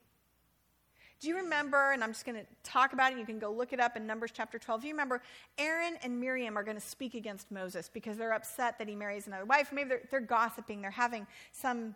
[1.22, 3.74] Do you remember, and I'm just going to talk about it, you can go look
[3.74, 4.82] it up in Numbers chapter 12.
[4.82, 5.22] Do you remember
[5.58, 9.26] Aaron and Miriam are going to speak against Moses because they're upset that he marries
[9.26, 9.72] another wife?
[9.72, 11.96] Maybe they're, they're gossiping, they're having some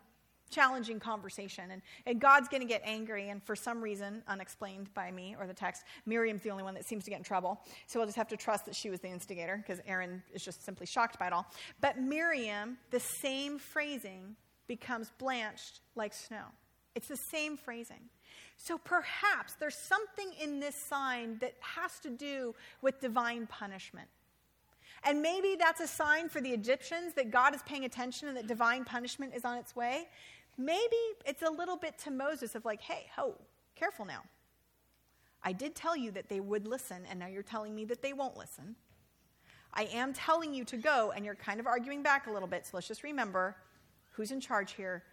[0.50, 1.70] challenging conversation.
[1.70, 5.46] And, and God's going to get angry, and for some reason, unexplained by me or
[5.46, 7.60] the text, Miriam's the only one that seems to get in trouble.
[7.86, 10.64] So we'll just have to trust that she was the instigator because Aaron is just
[10.64, 11.46] simply shocked by it all.
[11.80, 14.36] But Miriam, the same phrasing
[14.66, 16.44] becomes blanched like snow.
[16.94, 18.08] It's the same phrasing.
[18.56, 24.08] So perhaps there's something in this sign that has to do with divine punishment.
[25.02, 28.46] And maybe that's a sign for the Egyptians that God is paying attention and that
[28.46, 30.08] divine punishment is on its way
[30.64, 33.34] maybe it's a little bit to Moses of like, hey, ho,
[33.76, 34.22] careful now.
[35.42, 38.12] I did tell you that they would listen, and now you're telling me that they
[38.12, 38.76] won't listen.
[39.72, 42.66] I am telling you to go, and you're kind of arguing back a little bit,
[42.66, 43.56] so let's just remember
[44.12, 45.04] who's in charge here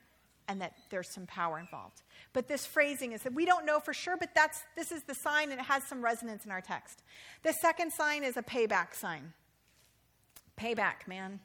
[0.49, 2.03] and that there's some power involved.
[2.33, 5.13] But this phrasing is that we don't know for sure, but that's, this is the
[5.13, 7.03] sign, and it has some resonance in our text.
[7.43, 9.33] The second sign is a payback sign.
[10.57, 11.39] Payback, man.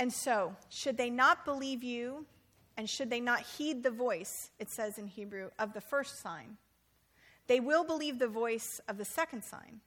[0.00, 2.24] And so, should they not believe you,
[2.78, 6.56] and should they not heed the voice, it says in Hebrew, of the first sign,
[7.48, 9.80] they will believe the voice of the second sign.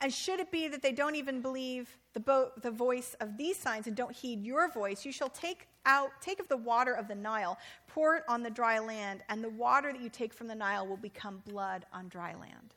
[0.00, 3.56] And should it be that they don't even believe the, bo- the voice of these
[3.58, 7.08] signs and don't heed your voice, you shall take out, take of the water of
[7.08, 10.46] the Nile, pour it on the dry land, and the water that you take from
[10.46, 12.74] the Nile will become blood on dry land.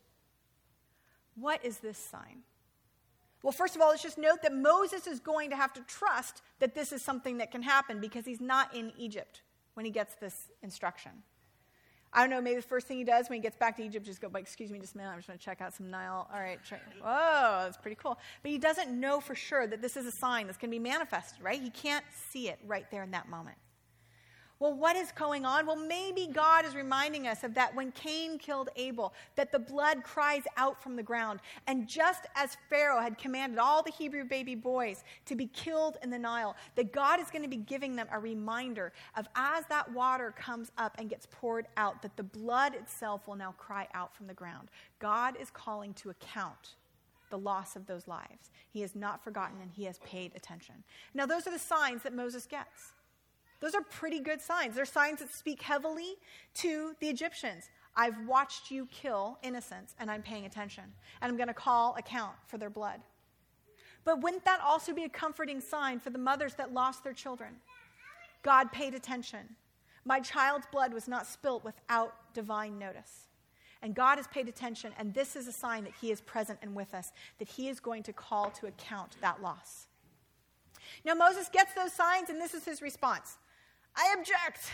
[1.35, 2.41] What is this sign?
[3.43, 6.41] Well, first of all, let's just note that Moses is going to have to trust
[6.59, 9.41] that this is something that can happen because he's not in Egypt
[9.73, 11.11] when he gets this instruction.
[12.13, 14.05] I don't know, maybe the first thing he does when he gets back to Egypt
[14.07, 15.89] is go, like, excuse me just a minute, I'm just going to check out some
[15.89, 16.27] Nile.
[16.31, 16.81] All right, check.
[17.01, 18.19] whoa, that's pretty cool.
[18.43, 20.79] But he doesn't know for sure that this is a sign that's going to be
[20.79, 21.61] manifested, right?
[21.61, 23.57] He can't see it right there in that moment.
[24.61, 25.65] Well, what is going on?
[25.65, 30.03] Well, maybe God is reminding us of that when Cain killed Abel, that the blood
[30.03, 31.39] cries out from the ground.
[31.65, 36.11] And just as Pharaoh had commanded all the Hebrew baby boys to be killed in
[36.11, 39.91] the Nile, that God is going to be giving them a reminder of as that
[39.91, 44.15] water comes up and gets poured out, that the blood itself will now cry out
[44.15, 44.69] from the ground.
[44.99, 46.75] God is calling to account
[47.31, 48.51] the loss of those lives.
[48.69, 50.83] He has not forgotten and he has paid attention.
[51.15, 52.93] Now, those are the signs that Moses gets.
[53.61, 54.75] Those are pretty good signs.
[54.75, 56.15] They're signs that speak heavily
[56.55, 57.69] to the Egyptians.
[57.95, 60.83] I've watched you kill innocents, and I'm paying attention,
[61.21, 63.01] and I'm going to call account for their blood.
[64.03, 67.53] But wouldn't that also be a comforting sign for the mothers that lost their children?
[68.41, 69.41] God paid attention.
[70.05, 73.27] My child's blood was not spilt without divine notice.
[73.83, 76.73] And God has paid attention, and this is a sign that He is present and
[76.73, 79.87] with us, that He is going to call to account that loss.
[81.05, 83.37] Now, Moses gets those signs, and this is his response
[83.95, 84.71] I object.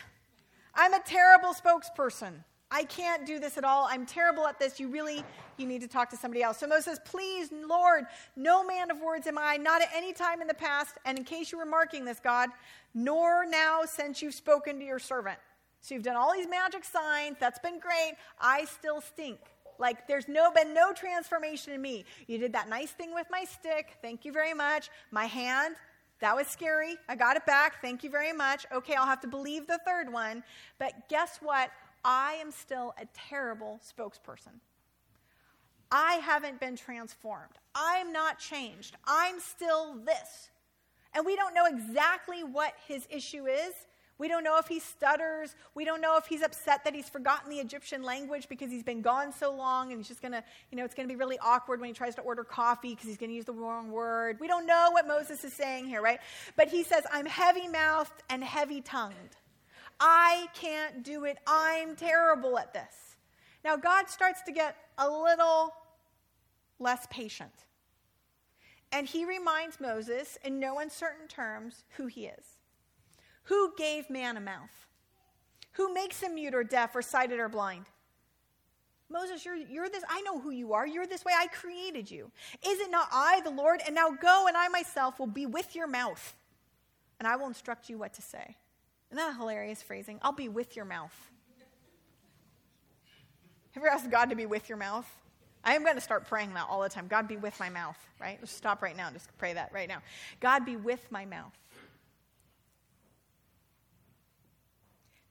[0.75, 2.34] I'm a terrible spokesperson.
[2.69, 3.88] I can't do this at all.
[3.89, 4.80] I'm terrible at this.
[4.80, 5.23] You really,
[5.56, 6.60] you need to talk to somebody else.
[6.60, 10.47] So Moses Please, Lord, no man of words am I, not at any time in
[10.47, 10.97] the past.
[11.06, 12.49] And in case you were marking this, God,
[12.93, 15.39] nor now since you've spoken to your servant.
[15.82, 17.38] So you've done all these magic signs.
[17.39, 18.15] That's been great.
[18.41, 19.39] I still stink.
[19.80, 22.03] Like there's no been no transformation in me.
[22.27, 23.97] You did that nice thing with my stick.
[24.01, 24.89] Thank you very much.
[25.12, 25.75] My hand,
[26.19, 26.95] that was scary.
[27.08, 27.82] I got it back.
[27.82, 28.65] Thank you very much.
[28.71, 30.43] Okay, I'll have to believe the third one.
[30.80, 31.71] But guess what?
[32.03, 34.60] I am still a terrible spokesperson.
[35.91, 37.53] I haven't been transformed.
[37.75, 38.95] I'm not changed.
[39.06, 40.49] I'm still this.
[41.13, 43.73] And we don't know exactly what his issue is.
[44.19, 45.56] We don't know if he stutters.
[45.75, 49.01] We don't know if he's upset that he's forgotten the Egyptian language because he's been
[49.01, 51.38] gone so long and he's just going to, you know, it's going to be really
[51.39, 54.39] awkward when he tries to order coffee because he's going to use the wrong word.
[54.39, 56.19] We don't know what Moses is saying here, right?
[56.56, 59.36] But he says, I'm heavy mouthed and heavy tongued.
[59.99, 61.38] I can't do it.
[61.45, 63.15] I'm terrible at this.
[63.63, 65.73] Now, God starts to get a little
[66.80, 67.51] less patient.
[68.91, 72.57] And he reminds Moses, in no uncertain terms, who he is.
[73.47, 74.88] Who gave man a mouth?
[75.73, 77.86] Who makes him mute or deaf or sighted or blind?
[79.10, 80.86] Moses, you're, you're this, I know who you are.
[80.86, 81.31] You're this way.
[81.38, 82.29] I created you.
[82.65, 83.79] Is it not I, the Lord?
[83.86, 86.36] And now go, and I myself will be with your mouth,
[87.19, 88.57] and I will instruct you what to say.
[89.12, 90.19] Isn't that hilarious phrasing?
[90.21, 91.15] I'll be with your mouth.
[93.71, 95.07] Have you ever asked God to be with your mouth?
[95.63, 97.07] I am going to start praying that all the time.
[97.07, 98.38] God be with my mouth, right?
[98.41, 99.07] Let's stop right now.
[99.07, 100.01] And just pray that right now.
[100.39, 101.53] God be with my mouth.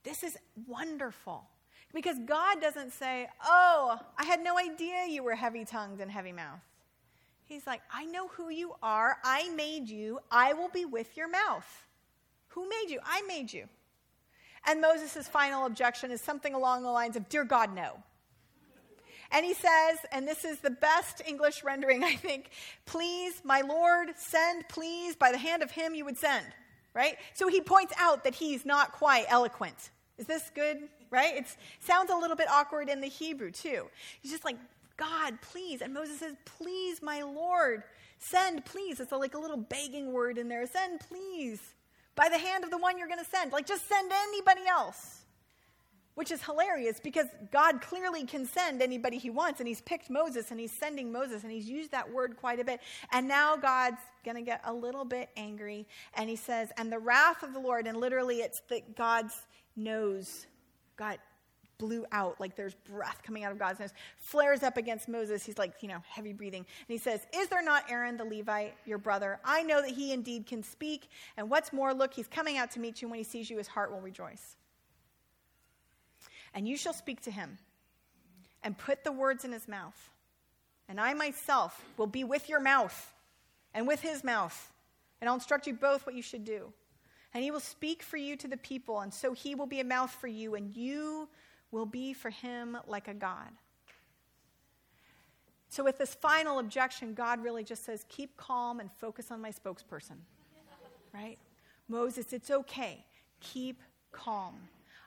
[0.07, 1.45] This is wonderful.
[1.92, 6.33] Because God doesn't say, Oh, I had no idea you were heavy tongued and heavy
[6.33, 6.62] mouthed.
[7.45, 9.16] He's like, I know who you are.
[9.25, 10.21] I made you.
[10.31, 11.87] I will be with your mouth.
[12.49, 13.01] Who made you?
[13.05, 13.66] I made you.
[14.64, 18.03] And Moses' final objection is something along the lines of, Dear God, no.
[19.33, 22.51] And he says, and this is the best English rendering, I think,
[22.85, 26.47] please, my Lord, send, please, by the hand of him you would send,
[26.95, 27.16] right?
[27.35, 29.90] So he points out that he's not quite eloquent.
[30.18, 30.79] Is this good?
[31.11, 31.37] Right?
[31.37, 31.46] It
[31.81, 33.87] sounds a little bit awkward in the Hebrew, too.
[34.20, 34.57] He's just like,
[34.96, 35.83] God, please.
[35.83, 37.83] And Moses says, Please, my Lord,
[38.18, 39.00] send, please.
[39.00, 40.66] It's like a little begging word in there.
[40.66, 41.61] Send, please,
[42.14, 43.52] by the hand of the one you're going to send.
[43.52, 45.22] Like, just send anybody else.
[46.14, 50.50] Which is hilarious because God clearly can send anybody he wants, and he's picked Moses
[50.50, 52.81] and he's sending Moses, and he's used that word quite a bit.
[53.12, 56.98] And now God's going to get a little bit angry, and he says, And the
[56.98, 59.35] wrath of the Lord, and literally it's that God's
[59.77, 60.47] nose
[60.97, 61.19] got
[61.79, 65.45] blew out, like there's breath coming out of God's nose, flares up against Moses.
[65.45, 66.61] He's like, you know, heavy breathing.
[66.61, 69.39] And he says, Is there not Aaron the Levite, your brother?
[69.45, 71.09] I know that he indeed can speak.
[71.37, 73.09] And what's more, look, he's coming out to meet you.
[73.09, 74.57] When he sees you, his heart will rejoice.
[76.55, 77.59] And you shall speak to him
[78.62, 80.11] and put the words in his mouth.
[80.89, 83.15] And I myself will be with your mouth
[83.75, 84.73] and with his mouth.
[85.21, 86.73] And I'll instruct you both what you should do
[87.37, 89.85] and he will speak for you to the people, and so he will be a
[89.85, 91.29] mouth for you, and you
[91.70, 93.51] will be for him like a God.
[95.68, 99.51] So, with this final objection, God really just says, Keep calm and focus on my
[99.51, 100.16] spokesperson.
[101.12, 101.37] Right?
[101.88, 103.05] Moses, it's okay.
[103.40, 104.55] Keep calm.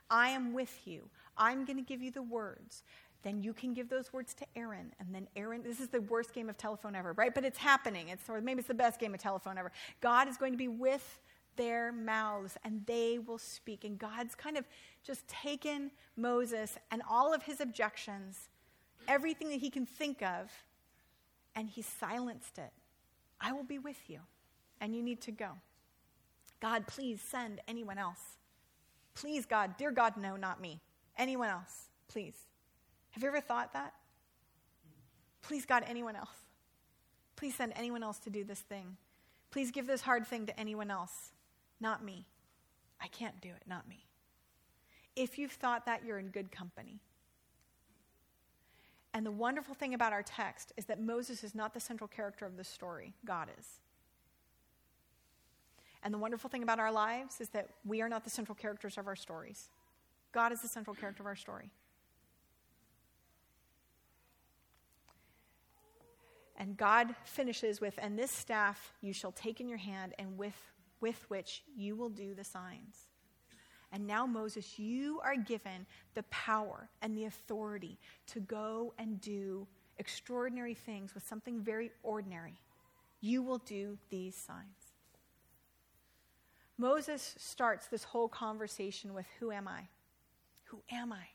[0.08, 1.08] I am with you.
[1.36, 2.84] I'm going to give you the words.
[3.24, 4.92] Then you can give those words to Aaron.
[5.00, 7.34] And then Aaron, this is the worst game of telephone ever, right?
[7.34, 8.08] But it's happening.
[8.08, 9.72] It's, or maybe it's the best game of telephone ever.
[10.00, 11.18] God is going to be with
[11.60, 13.84] their mouths and they will speak.
[13.84, 14.64] And God's kind of
[15.04, 18.48] just taken Moses and all of his objections,
[19.06, 20.50] everything that he can think of,
[21.54, 22.72] and he silenced it.
[23.42, 24.20] I will be with you,
[24.80, 25.50] and you need to go.
[26.60, 28.20] God, please send anyone else.
[29.14, 30.80] Please, God, dear God, no, not me.
[31.18, 32.36] Anyone else, please.
[33.10, 33.92] Have you ever thought that?
[35.42, 36.28] Please, God, anyone else.
[37.36, 38.96] Please send anyone else to do this thing.
[39.50, 41.32] Please give this hard thing to anyone else.
[41.80, 42.26] Not me.
[43.00, 44.04] I can't do it, not me.
[45.16, 47.00] If you've thought that, you're in good company.
[49.12, 52.46] And the wonderful thing about our text is that Moses is not the central character
[52.46, 53.80] of the story, God is.
[56.02, 58.96] And the wonderful thing about our lives is that we are not the central characters
[58.96, 59.70] of our stories.
[60.32, 61.70] God is the central character of our story.
[66.56, 70.54] And God finishes with, And this staff you shall take in your hand, and with
[71.00, 73.08] with which you will do the signs.
[73.92, 77.98] And now, Moses, you are given the power and the authority
[78.28, 79.66] to go and do
[79.98, 82.60] extraordinary things with something very ordinary.
[83.20, 84.94] You will do these signs.
[86.78, 89.88] Moses starts this whole conversation with Who am I?
[90.64, 91.26] Who am I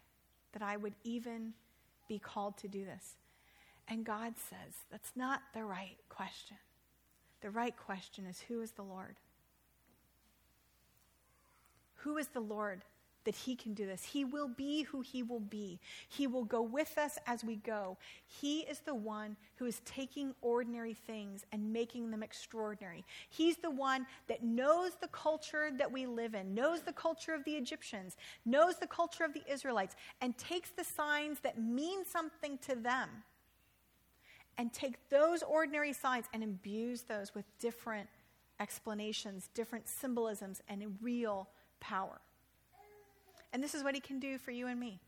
[0.53, 1.53] that I would even
[2.07, 3.15] be called to do this?
[3.87, 6.57] And God says, That's not the right question.
[7.41, 9.17] The right question is, Who is the Lord?
[12.05, 12.83] Who is the Lord
[13.23, 14.03] that He can do this?
[14.03, 15.79] He will be who He will be.
[16.07, 17.97] He will go with us as we go.
[18.27, 23.03] He is the one who is taking ordinary things and making them extraordinary.
[23.31, 27.43] He's the one that knows the culture that we live in, knows the culture of
[27.43, 32.59] the Egyptians, knows the culture of the Israelites, and takes the signs that mean something
[32.59, 33.09] to them
[34.59, 38.07] and take those ordinary signs and imbues those with different
[38.59, 41.49] explanations, different symbolisms, and real
[41.87, 42.19] power.
[43.53, 44.99] And this is what he can do for you and me.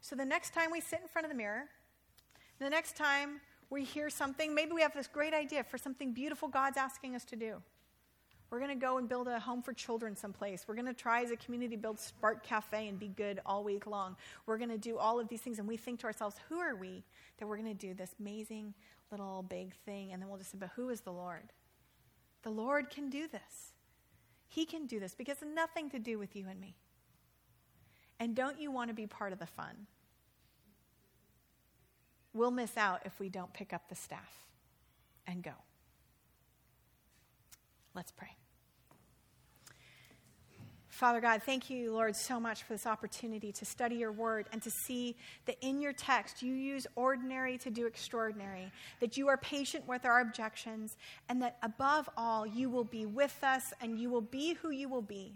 [0.00, 1.64] So the next time we sit in front of the mirror,
[2.58, 6.48] the next time we hear something, maybe we have this great idea for something beautiful
[6.48, 7.62] God's asking us to do.
[8.50, 10.66] We're going to go and build a home for children someplace.
[10.68, 13.86] We're going to try as a community build Spark Cafe and be good all week
[13.86, 14.14] long.
[14.44, 16.76] We're going to do all of these things, and we think to ourselves, who are
[16.76, 17.02] we
[17.38, 18.74] that we're going to do this amazing
[19.10, 20.12] little big thing?
[20.12, 21.52] And then we'll just say, but who is the Lord?
[22.42, 23.72] The Lord can do this.
[24.52, 26.74] He can do this because nothing to do with you and me.
[28.20, 29.86] And don't you want to be part of the fun?
[32.34, 34.30] We'll miss out if we don't pick up the staff
[35.26, 35.52] and go.
[37.94, 38.36] Let's pray.
[40.92, 44.60] Father God, thank you, Lord, so much for this opportunity to study your word and
[44.60, 45.16] to see
[45.46, 48.70] that in your text you use ordinary to do extraordinary,
[49.00, 50.98] that you are patient with our objections,
[51.30, 54.86] and that above all, you will be with us and you will be who you
[54.86, 55.32] will be.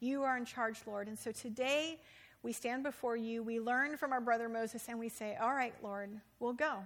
[0.00, 1.06] You are in charge, Lord.
[1.06, 2.00] And so today
[2.42, 5.74] we stand before you, we learn from our brother Moses, and we say, All right,
[5.84, 6.78] Lord, we'll go.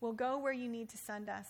[0.00, 1.48] We'll go where you need to send us.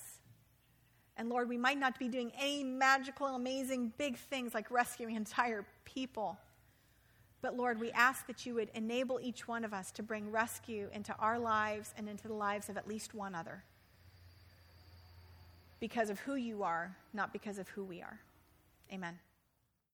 [1.17, 5.65] And Lord, we might not be doing any magical, amazing, big things like rescuing entire
[5.85, 6.37] people.
[7.41, 10.89] But Lord, we ask that you would enable each one of us to bring rescue
[10.93, 13.63] into our lives and into the lives of at least one other.
[15.79, 18.19] Because of who you are, not because of who we are.
[18.93, 19.19] Amen.